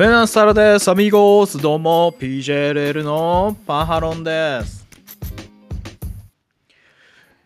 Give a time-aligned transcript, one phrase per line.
[0.00, 0.90] ベナスタラです。
[0.90, 1.60] アミゴース。
[1.60, 4.86] どうも、PJLL のパハロンです。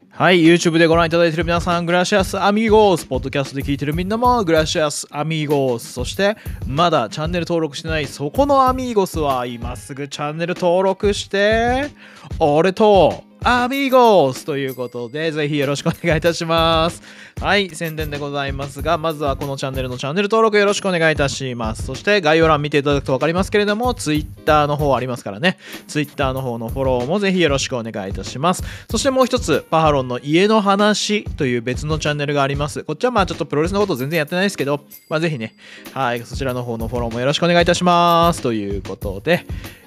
[0.09, 3.07] はい、YouTube でご覧いただいている皆さん、グラシアスアミゴース。
[3.07, 5.95] ポッドキャストで聞いているみんなも、グラシアスアミゴース。
[5.95, 11.91] そして、まだチャンネル登録してない、そこのアミーゴスは、今すぐチャンネル登録して、
[12.39, 17.03] 俺と、アミゴースということで、ぜひよろしくお願いいたします。
[17.43, 21.83] はい、宣伝でございますが、まずはこのチャンネルのチャンネル登録よろしくお願いいたします。
[21.83, 28.65] そして概要欄見ていただくと分かりますけれども、Twitter の方ありますからね、Twitter の方のフォローもぜひよろしくお願いいたします。
[28.91, 32.83] そしてもう一つ、パハロンの家の話という別のチャンネルがあります。
[32.83, 34.81] こっちはまあちょっとプロレスのこと全然やってないですけど、
[35.11, 35.55] まあぜひね、
[35.93, 38.41] はい、そちらの方のフォローもよろしくお願いいたします。
[38.41, 39.45] ということで、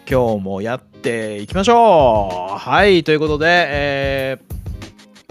[0.09, 2.57] 今日もやっていきましょう。
[2.57, 4.57] はい、ということで、えー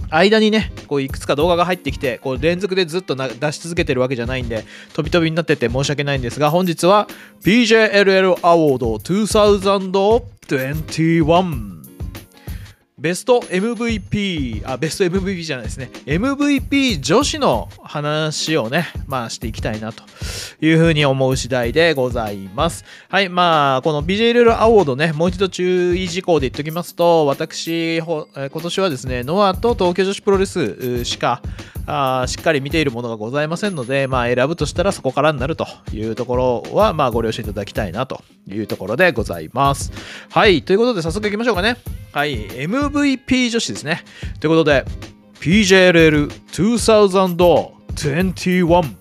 [0.08, 7.08] 間にねこういくつか動画が入ってきてこう連続でずっと出し続けてるわけじゃないんで飛び飛びになってて申し訳ないんですが本日は
[7.42, 11.85] PJLL アワード2021
[13.06, 15.92] ベスト MVP あベスト MVP じゃないですね。
[16.06, 20.02] MVP 女子の話をねまあしていきたいなと
[20.60, 22.84] いうふうに思う次第でございます。
[23.08, 31.40] はいまあこの BJ ルールアワードねもう一度注意事項で言っておきますと私今年はですねノアと東京女子プロレスしか
[31.86, 39.92] あしっかり見ているものがございませんのでまあ選ぶとしたらそこからになるというところはまあご了承いただきたいなというところでございます。
[40.30, 41.76] はいということで早速いきましょうかね。
[42.12, 44.02] はい MVP 女子ですね。
[44.40, 44.84] ということで
[45.40, 48.94] PJLL 2021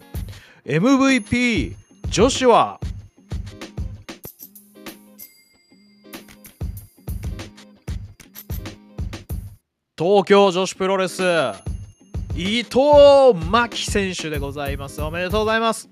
[0.65, 1.75] MVP
[2.09, 2.79] 女子は
[9.97, 11.21] 東京女子プロレス。
[12.37, 15.01] 伊藤真希選手でございます。
[15.01, 15.89] おめでとうございます。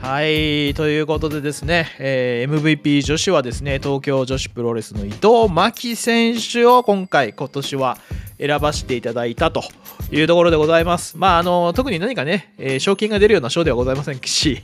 [0.00, 7.98] はいということでですね、えー MVP 女子はですね東京女子プロレスの伊藤真希選手を今回今年は
[8.36, 9.62] 選ばせていただいたと
[10.10, 11.16] いうところでございます。
[11.16, 14.60] まああの特に何かね、えー賞金が出るような賞ではございませんし。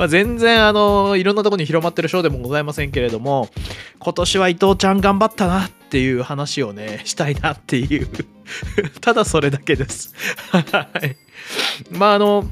[0.00, 3.50] まあ全然あのいろんなとこに広まってるショーでもございませんけれども
[3.98, 8.08] 今年は伊藤ちゃん頑張ったなっていう話をねしたいなっていう。
[9.02, 10.14] ただそれだけです。
[10.52, 10.60] は
[11.02, 11.16] い。
[11.90, 12.50] まああの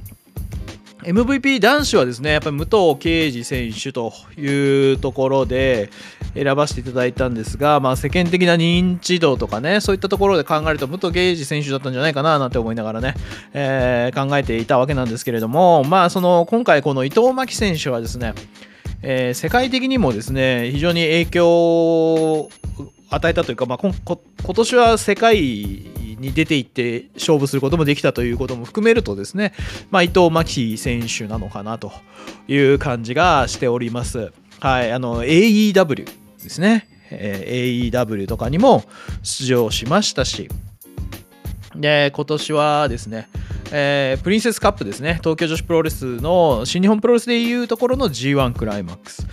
[1.03, 5.91] MVP 男子はですねやっぱり武藤敬司選手というところで
[6.35, 13.15] 選ばせていただいたんですが、まあ、世間的な認知度とかねそういったところで考えると武藤敬司選手だったんじゃないかななんて思いながらね、
[13.53, 18.35] えー考えていたわけなんですけれどもまあその今回この伊藤真希選手はですね
[19.03, 22.51] えー世界的にもですね非常に影響を
[23.11, 23.95] 与えたというか、まあ、今
[24.55, 25.88] 年は世界
[26.19, 29.53] に出ていって勝負することもできたということも含めるとですね、
[29.91, 31.93] まあ、伊藤真希選手なのかなと
[32.47, 34.33] いう感じがしております。
[34.61, 36.05] はい、あの AEW
[36.43, 38.85] ですね、えー AEW とかにも
[39.23, 40.49] 出場しましたし
[41.77, 43.29] で今年はですね、
[43.71, 45.19] えープリンセスカップですね。
[45.23, 49.27] 東京女子プロレスの新日本プロレスでいうところの G1 クライマックス。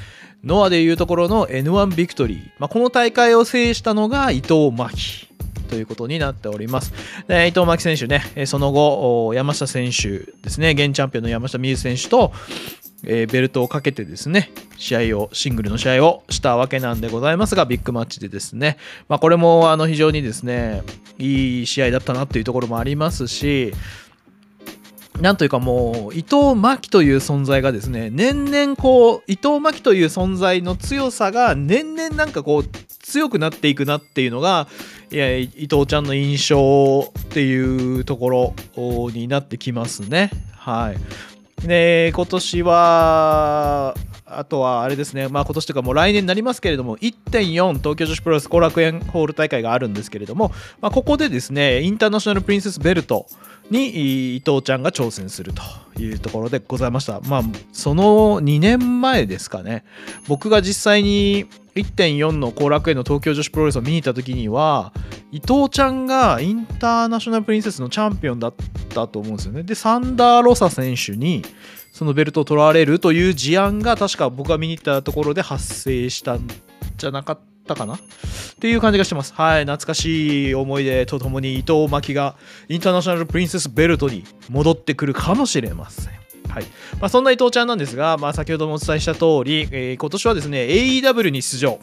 [0.46, 5.35] ノアでいうところの N1 ビクトリー、まあ、この大会を制したのが伊藤真希。
[5.66, 6.94] ということになっております。
[7.28, 12.32] で伊藤真希選手ね、その後、山下選手ですね、現チャンピオンの山下美夢選手と、
[13.04, 18.78] えーベルトをかけてですね、試合を、シングルの試合をしたわけなんでございますが、ビッグマッチでですね、
[19.10, 20.84] まあ、これもあの非常にですね、
[21.18, 23.74] いい試合だったなというところもありますし、
[25.20, 32.64] なんというかもう伊藤真希という存在がですね年々こう伊藤真希という存在の強さが年々なんかこう
[33.00, 34.68] 強くなっていくなっていうのが
[35.12, 38.30] いや伊藤ちゃんの印象っていうとこ
[38.76, 40.32] ろになってきますね。
[40.58, 41.68] はい。
[41.68, 53.28] で今年はあとはあれですね、まあ、今年というかもう来年になりますけれども1.4東京女子プロレス後楽園ホール大会があるんですけれども、まあ、ここでですねインターナショナルプリンセスベルト
[53.70, 55.62] に伊藤ちゃんが挑戦すると
[56.02, 57.20] いうところでございました。
[57.22, 59.84] まあ、その2年前ですかね。
[60.28, 64.94] 僕が実際に1.4の後楽園の東京女子プロレスを見に行った時には、
[65.32, 68.54] 伊藤ちゃんがインターナショナルプリンセスのチャンピオンだっ
[68.90, 69.64] たと思うんですよね。
[69.64, 71.44] で、サンダー・ロサ選手に
[71.92, 76.48] そのベルトを取られるという事案が確か僕が見に行ったところで発生したん
[76.98, 78.00] じゃなかったかなっ
[78.60, 79.34] ていう感じがしてます。
[79.34, 82.36] はい、懐かしい思い出とともに伊藤真希が
[82.70, 86.25] インターナショナルプリンセスベルトに戻ってくるかもしれません。
[86.50, 86.64] はい。
[87.00, 91.80] まあ、そんな伊藤ちゃんなんですが、まあ、先ほどもお伝えした通り、えー今年はですね AEW に出場。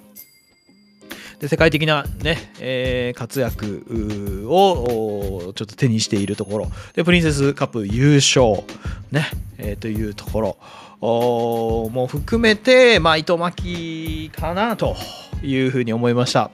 [1.40, 6.70] で世界的なね、えー、活躍をちょっと手にしているところ。
[6.94, 8.62] でプリンセスカップ優勝。
[9.10, 9.26] ね、
[9.58, 10.56] えー、というところ。
[11.02, 14.94] も含めて、まあ、糸巻きかなと。
[15.42, 16.50] いうふうに思いました。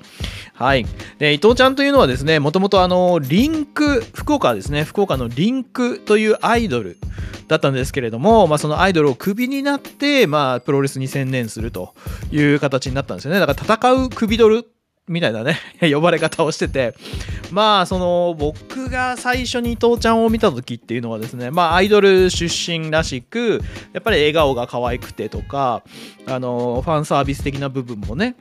[0.54, 0.86] はい。
[1.18, 6.98] で、伊藤ちゃんというのはですね、もともとあの、リンク、福岡ですね、福岡のリンクというアイドル
[7.46, 11.94] だったんですけれども、まあ、そのアイドルをクビになって、まあ、プロレスに専念すると
[12.30, 13.40] いう形になったんですよね。
[13.40, 14.68] だから戦う首取る
[15.08, 16.94] みたいなね 呼ばれ方をしてて
[17.50, 23.62] まあその僕が最初に伊藤ちゃんを見た時っていうのはですねまあアイドル出身らしく
[23.92, 25.82] やっぱり笑顔が可愛くてとか
[26.26, 28.36] あのファンサービス的な部分もね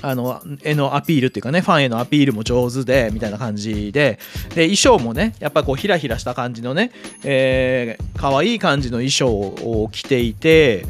[0.00, 4.18] あの、絵のアピールっていうかね、ファンへのアピールも上手で、みたいな感じで、
[4.54, 6.90] で、衣装もね、やっぱこう、ひらひらした感じのね、
[7.24, 10.86] えー、可愛い感じの衣装を着ていて、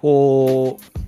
[0.00, 1.00] こう、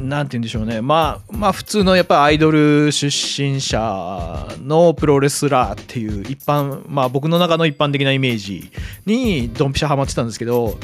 [0.00, 0.80] なんて言うんでしょうね。
[0.80, 8.72] まあ、まあ、普通のやっぱアイドル出身者のプロレスラーっていう一般、まあ僕の中の一般的なイメージ
[9.04, 10.78] にドンピシャハマってたんですけど、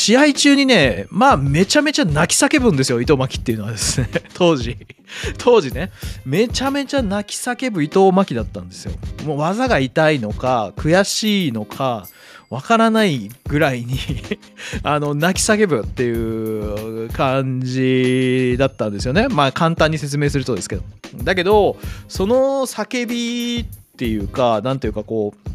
[0.00, 4.76] 試合中にね、まあめちゃめちゃ泣き叫ぶんですよ、伊藤真希っていうのはですね、 当時。
[5.38, 5.90] 当時ね、
[6.24, 8.92] めちゃめちゃ泣き叫ぶ伊藤真希だったんですよ。
[9.26, 12.08] もう技が痛いのか、悔しいのか、
[12.48, 13.98] わからないぐらいに
[14.82, 19.28] あの、泣き叫ぶっていう感じだったんですよね。
[19.28, 20.82] まあ簡単に説明するとですけど。
[21.22, 21.76] だけど、
[22.08, 23.66] その叫びっ
[23.98, 25.49] ていうか、なんていうかこう、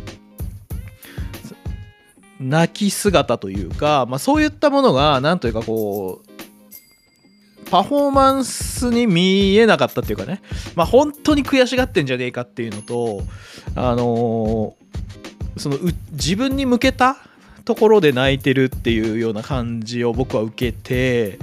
[2.40, 10.42] 泣き姿というか、まあ、そういったものが何というかこうパフォーマンスに見えなかったっていうかね、
[10.76, 13.22] まあ、本当に悔しがってんじゃねえかっていうのと、
[13.76, 15.80] あのー、その
[16.12, 17.18] 自分に向けた
[17.64, 21.40] ところで泣いてるっていうような感じを僕は受けて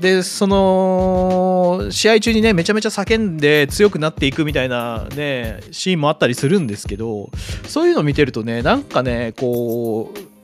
[0.00, 7.30] でその試合中にねめちゃめちゃ叫んで強くなっていくみたいなねシーンもあったりするんですけど
[7.66, 10.36] そういうのを見てるとねなんかねこう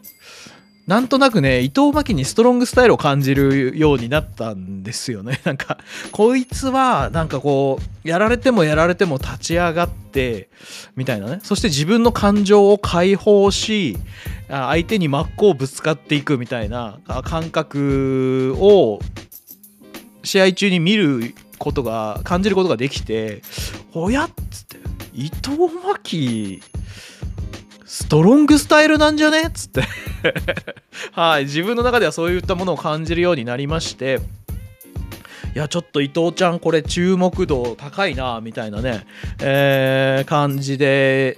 [0.86, 5.40] なんとなくね伊藤真希にストロングスタイルを感じるようになったんですよね。
[5.44, 5.78] なんか
[6.10, 10.48] こいつはなんかこうやられてもやられても立ち上がって
[10.96, 11.38] みたいなね。
[11.44, 13.96] そして自分の感情を解放し
[14.48, 18.98] 相手に真っ向ぶつかっていくみたいな感覚を
[20.24, 23.42] 試合中に見ることが感じることができて
[23.92, 24.24] おや？
[24.24, 24.76] っつって
[25.12, 26.62] 伊藤真希
[27.84, 29.42] ストロングスタイルなんじゃね？
[29.48, 29.82] っつって。
[31.12, 34.20] はい自分の中ではそういったものを感じるようになりまして。
[35.54, 39.04] いやちょっと伊藤ちゃんこれ注目度高いなみたいなね、
[39.38, 41.36] えー、感じで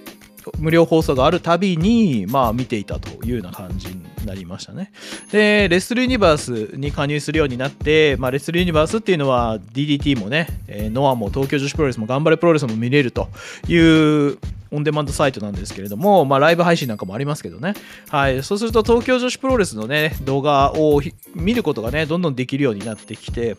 [0.60, 3.88] 無料放送があるたびにまあ見ていたというような感じ
[4.24, 4.92] なりましたね。
[5.30, 13.28] で、レスルユニバースに加入するようになって、まあ、レスルユニバースっていうのは DDT もね、えー、ノアも東京女子プロレスも頑張れプロレスも見れると
[13.68, 14.38] いう
[14.74, 17.74] オンデマンドサイトなんですけれども、まあ、ライブ配信なんかもありますけどね。
[18.08, 18.42] はい。
[18.42, 21.00] そうすると、東京女子プロレスのね、動画を
[21.34, 23.56] 見ることがね、どんどんできるようになってきて、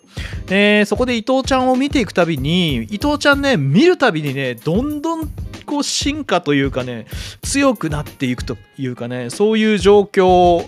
[0.47, 5.29] で、そこで伊藤ちゃんを見ていくたびに、伊藤ちゃんね、見るたびにね、どんどん
[5.65, 7.06] こう進化というかね、
[7.41, 10.65] 強くなっていくというかね、そういう状況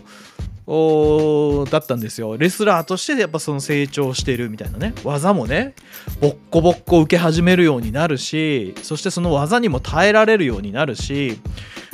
[0.67, 2.35] だったんですよ。
[2.37, 4.93] レスラーとしてやっぱその成長してるみたいなね。
[5.05, 5.75] 技もね
[6.19, 11.39] ボッコボッコ受け始めるようになるしそしてその技にも耐えられるようになるし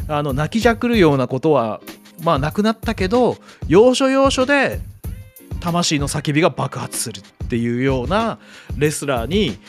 [0.08, 1.82] あの泣きじゃくるようなことは
[2.24, 4.80] まあなくなったけど要所要所で
[5.60, 8.40] 魂の叫びが爆発するっていうような
[8.76, 9.60] レスラーに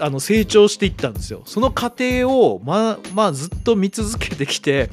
[0.00, 1.42] あの成長していったんですよ。
[1.46, 4.90] その過程をままあずっと見続けてきて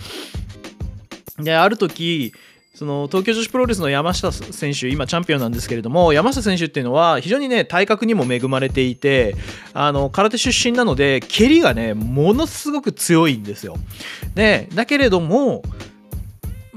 [1.39, 2.33] である時
[2.77, 9.35] その東京女子プロレスの山下選手、今チャンピオンなんですけれども、山下選手っていうのは非常にね、体格にも恵まれていて、
[9.73, 13.77] あの、空手出身なので、蹴りがね、ものすごく強いんですよ。
[14.35, 15.63] で、だけれども、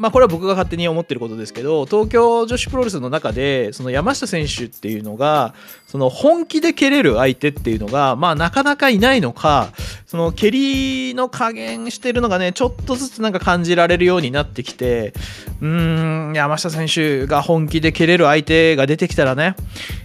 [0.00, 5.54] まあこれは僕が勝手に思ってることですけど東京女子プロレスの中でその山下選手っていうのが
[5.86, 9.72] その本気で蹴れる相手っていうのがまあなかなかいないのか
[10.06, 15.12] その蹴りの加減してるのがねちょっとずつなんか感じられるようになってきて
[15.60, 19.54] うーん山下選手が本気で蹴れる相手が出てきたらね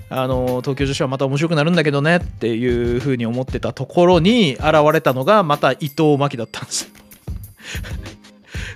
[0.09, 6.91] あの東京女子はまた面白くなるんだけどねっていうふうに思ってたところに現れたのがまた伊藤真希だったんです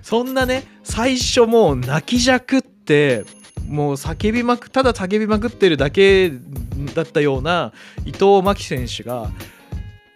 [0.09, 3.25] そんなね最初もう泣きじゃくって
[3.67, 6.31] もう叫びまくただ叫びまくってるだけ
[6.95, 7.73] だったような
[8.05, 9.29] 伊藤真希選手が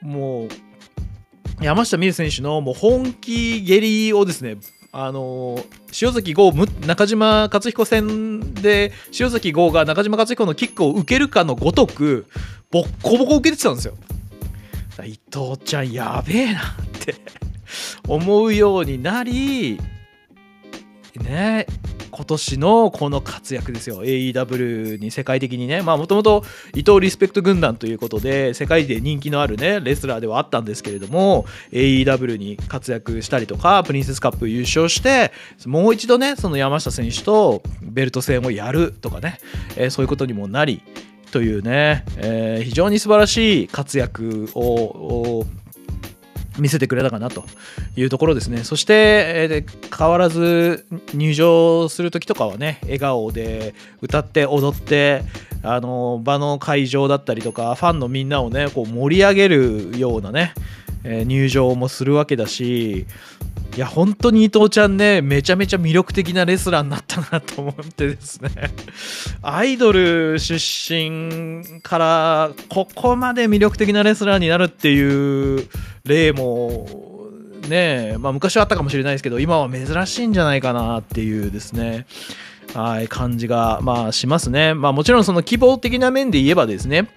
[0.02, 0.50] もう
[1.64, 4.58] 山下美夢選手のもう本気蹴りをですね
[4.92, 5.60] あの
[6.02, 6.52] 塩崎豪
[6.88, 12.26] 中島克彦戦で塩崎豪が中島克彦のキックを受けるかのごとく
[12.72, 13.94] ボッコボコ受けてたんですよ。
[15.06, 16.62] 伊藤ちゃんやべえな。
[18.08, 19.80] 思うようになり
[21.22, 21.66] ね
[22.14, 24.04] 今年のこの活躍ですよ。
[24.04, 25.82] AEW に世界的にね。
[25.82, 26.44] まあもともと
[26.76, 35.32] 伊藤リスペクト軍団ということで世界で人気のあるねレスラーではあったんですけれども AEW に活躍したりとかプリンセスカップ優勝して
[35.66, 39.40] もう一度ねその山下選手とベルト戦をやるとかね、
[39.76, 40.84] えー、そういうことにもなり
[41.32, 45.46] というね、えー、非常に素晴らしい活躍を
[46.60, 47.46] 見せてくれたかなと
[47.96, 48.64] いうところですね。
[48.64, 55.24] そして、えー、変わらず入場する時とかはね、笑顔で歌って踊って、
[55.64, 60.54] あの場の会場だったりとか、ファンのみんなをね、こう盛り上げるようなね、
[61.04, 63.06] えー、入場もするわけだし、
[63.76, 68.50] いや、本当に伊藤ちゃんね、めちゃめちゃ魅力的なレスラーになったなと思ってですね、
[69.42, 75.68] アイドル出身からここまで魅力的なレスラーになるっていう
[76.06, 76.88] 例も、
[77.68, 82.06] ね、まあ昔はあったかもしれないですけど、今は珍しいんじゃないかなっていうですね、
[82.76, 84.76] はい、感じが、まあしますね。
[84.76, 87.10] まあもちろんその希望的な面で言えばですね、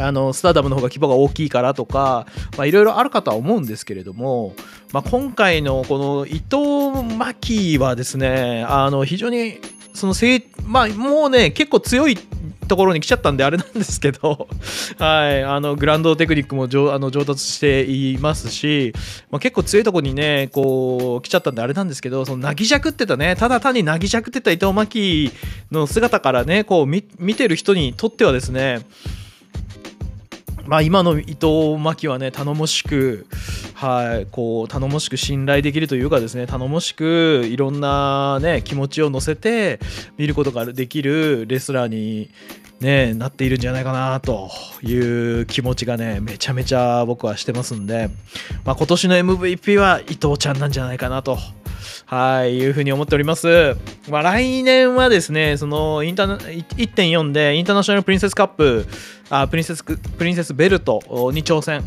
[0.00, 2.26] あのスターダムの方が規模が大きいからとか
[2.58, 4.54] いろいろあるかとは思うんですけれども、
[4.92, 9.58] まあ、今回のこの伊藤真希はですねあの非常に
[9.92, 12.16] そのせい、まあ、もうね結構強い
[12.70, 14.46] ところに来ちゃったんであれなんですけど、
[14.98, 18.94] はい、あのグランドテクニックも上あの上達していますし、
[19.28, 25.32] まあ、結構強いとこにねこう来ちゃったんであれなんですけどそのなぎじゃくってたねただ単になぎじゃくってた伊藤真希
[25.72, 28.86] の姿からねこう見てる人にとってはですね
[30.70, 33.26] まあ、今の伊藤真希はね頼もしく、
[33.74, 39.80] はい、こう頼もしく信頼できるというかですね頼もしくいろんな、ね、気持ちを乗せて
[40.16, 42.30] 見ることができるレスラーに、
[42.78, 44.48] ね、なっているんじゃないかなと
[44.84, 48.08] いう気持ちがねめちゃめちゃ僕はしてますんで、
[48.64, 51.36] まあ、今年の MVP は伊藤ちゃんなんじゃないかなと
[52.06, 53.76] はい、いうふうに思っております。
[54.08, 58.86] まあ、来年はですね、そのインター1.4でインターナショナルプリンセスカップ、
[59.30, 61.00] あプリンセスプリンセスベルト
[61.32, 61.84] に挑戦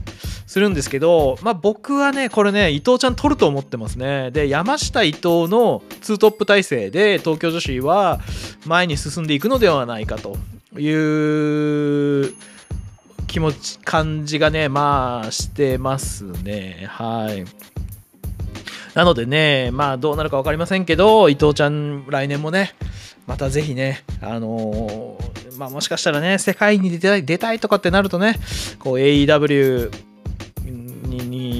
[0.47, 4.31] するんですけど、まあ、僕はね、これね、伊藤ちゃん取ると思ってますね。
[4.31, 8.19] で、山下伊藤の2トップ体制で東京女子は
[8.65, 10.38] 前に進んでいくのではないかと
[10.79, 12.33] いう
[13.27, 16.85] 気持ち、感じがね、まあ、してますね。
[16.88, 17.45] はい。
[18.95, 22.75] なのでね、まあどうなるか分かりませんけど、伊藤ちゃん、来年もね、
[23.25, 28.35] またぜひね、あのー、まあもしかしたらね、世界に出たい出たいとかってなるとね、
[28.79, 29.91] こう AEW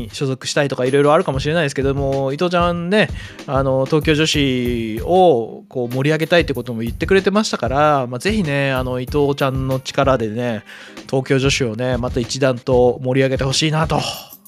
[0.04, 3.10] に所属したいとかいろいろあるかもしれないですけども伊藤ちゃんね
[3.48, 10.64] あの東京女子をこう盛り上げたいってことも言ってくれてましたから、まあ、ぜひねあの伊藤ちゃんの力でね
[11.10, 14.00] 東京女子をねまた一段と盛り上げてほしいなと、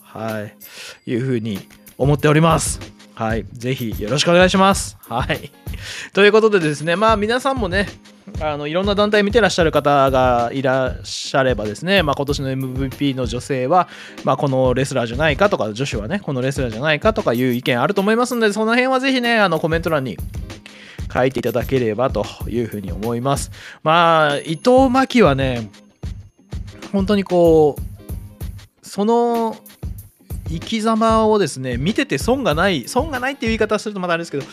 [0.01, 0.49] は
[1.05, 1.59] い、いうふうに
[1.97, 2.79] 思っております。
[3.15, 3.45] はい。
[3.53, 4.97] ぜひよろしくお願いします。
[5.07, 5.51] はい。
[6.13, 7.87] ということでですね、まあ皆さんもね、
[8.41, 13.87] あのいろんな団体見てらっしゃる方がいらっしゃればですね、まあ、今年の MVP の女性は、
[14.23, 20.17] まあ、このレスラーじゃないかとか、女子はね、このレスラーじゃないかとかいう意見あると思いますので、その辺はぜひね、あのコメント欄に
[21.13, 23.51] 書いていただければというふうに思います。
[23.83, 25.69] まあ、伊藤真希はね、
[26.91, 29.55] 本当にこう、その
[30.47, 34.43] 生き様をですね見てて損がない損がないっていう言い方するとまだあれですけど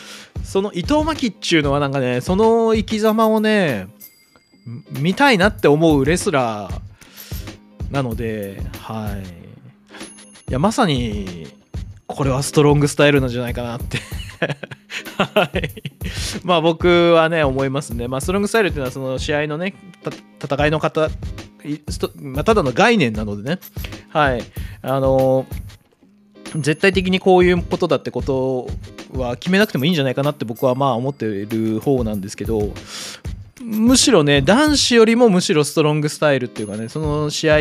[0.43, 3.87] その伊藤真希っちゅうのはなんかねその生き様をね
[4.91, 9.43] 見たいなって思うレスラーなのではい。
[10.49, 11.47] いやまさに
[12.07, 13.99] これはストロングスタイルなんじゃないかなって。
[15.17, 15.71] はい。
[16.43, 18.07] まあ僕はね思いますね。
[18.07, 19.73] まあストロングスタイルっていうのはその試合のね
[20.43, 21.09] 戦いの方
[22.15, 23.59] ま、ただの概念なのでね。
[24.09, 24.43] はい。
[24.81, 25.73] あのー
[26.55, 28.67] 絶対的にこういうことだってこと
[29.13, 32.73] は決めなくてもいいんじゃないかなって僕はまあ思ってる方なんですけど
[33.61, 37.57] むしろね男子よりもむしろストロングスタイルっていうかねその試合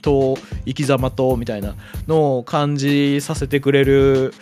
[0.00, 1.74] と生き様とみたいな
[2.08, 4.34] のを感じさせてくれる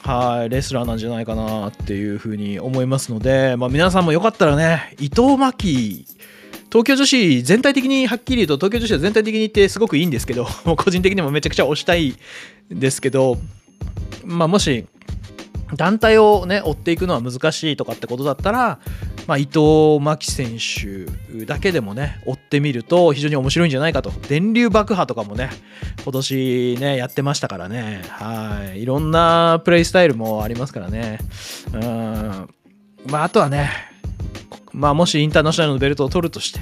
[0.00, 6.06] はいレスラーなんじゃないかなっていうふうに思いますので、まあ、皆さんもよかったらね伊藤真希
[6.70, 10.46] 東京女子全体的にはっきり言うと東京女子は全体的に言ってすごくいいんですけど
[10.76, 12.14] 個人的にもめちゃくちゃ推したい
[12.72, 13.38] んですけど
[14.24, 14.86] まあもし
[15.76, 18.78] 団体をね追っていくのは難しいとかってことだったら、
[19.26, 24.10] まあ、伊藤真希選手だけでもね追ってみると非常に面白いんじゃないかと。
[24.28, 25.50] 電流爆破とかもね
[26.02, 28.02] 今年ねやってましたからね。
[28.08, 28.82] はい。
[28.82, 31.18] いろんなプレイスタイルもありますからね。
[31.72, 31.80] うん。
[33.06, 33.89] まああとはね
[34.72, 36.60] まあもしインターナショナルのベルトを取るとして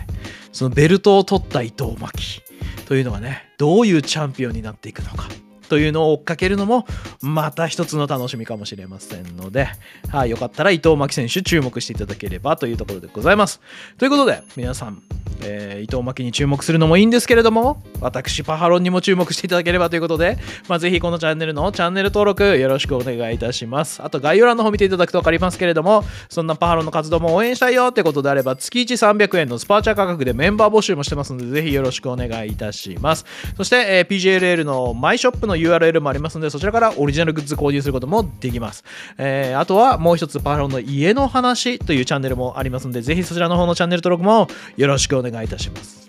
[0.53, 2.43] そのベルトを取った伊藤真希
[2.87, 5.29] というのがねどういうチャンピオンになっていくのか
[5.69, 6.87] というのを追っかけるのも
[7.21, 9.69] また一つの楽しみかもしれませんので、
[10.11, 13.61] はい、よかったら伊藤真希選手注目していただければというところでございます。
[13.99, 15.03] ということで皆さん、
[15.43, 24.03] えー、伊藤真希に注目するのもいいんですけれども私パハロンにも注目していただければということで、まあ、ぜひこのチャンネルのチャンネル登録よろしくお願いいたします。
[24.03, 33.25] あと概要欄の方見ていただくと分かりますけれどもそんなパハロンの活動も応援したいよってことであれば月1300円のスパーチャー価格でメンバー募集もしてますのでぜひよろしくお願いいたします。
[33.57, 38.85] そして、えー、PJLL のマイショップの URL もありますので、そちらからオリジナルグッズ購入することもできます。
[39.19, 44.47] えー、あとはもう一つ、パロンの家の話というチャンネルもありますので、ぜひそちらの方のチャンネル登録も
[44.77, 46.09] よろしくお願いいたします。